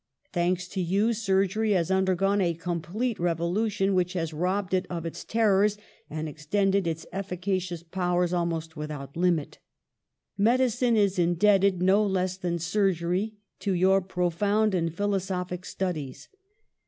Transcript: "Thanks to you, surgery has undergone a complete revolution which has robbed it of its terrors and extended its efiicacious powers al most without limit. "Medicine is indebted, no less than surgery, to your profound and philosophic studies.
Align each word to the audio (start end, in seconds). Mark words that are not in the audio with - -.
"Thanks 0.33 0.67
to 0.69 0.81
you, 0.81 1.13
surgery 1.13 1.73
has 1.73 1.91
undergone 1.91 2.41
a 2.41 2.55
complete 2.55 3.19
revolution 3.19 3.93
which 3.93 4.13
has 4.13 4.33
robbed 4.33 4.73
it 4.73 4.87
of 4.89 5.05
its 5.05 5.23
terrors 5.23 5.77
and 6.09 6.27
extended 6.27 6.87
its 6.87 7.05
efiicacious 7.13 7.83
powers 7.91 8.33
al 8.33 8.47
most 8.47 8.75
without 8.75 9.15
limit. 9.15 9.59
"Medicine 10.39 10.97
is 10.97 11.19
indebted, 11.19 11.83
no 11.83 12.03
less 12.03 12.35
than 12.35 12.57
surgery, 12.57 13.35
to 13.59 13.73
your 13.73 14.01
profound 14.01 14.73
and 14.73 14.95
philosophic 14.95 15.63
studies. 15.65 16.29